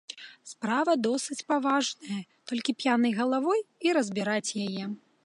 Справа 0.51 0.93
досыць 1.07 1.37
паважная, 1.51 2.19
толькі 2.53 2.77
п'янай 2.79 3.13
галавой 3.21 3.59
і 3.89 3.97
разбіраць 3.99 4.47
яе. 4.67 4.83